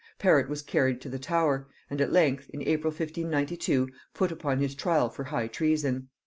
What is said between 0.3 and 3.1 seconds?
was carried to the Tower, and at length, in April